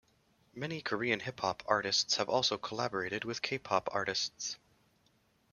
[0.55, 4.57] Many Korean hip hop artists have also collaborated with K-pop artists.